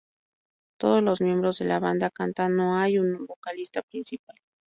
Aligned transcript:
Todos 0.79 1.03
los 1.03 1.21
miembros 1.21 1.59
de 1.59 1.65
la 1.65 1.77
banda 1.79 2.09
cantan, 2.09 2.55
no 2.55 2.75
hay 2.75 2.97
un 2.97 3.23
vocalista 3.27 3.83
principal. 3.83 4.35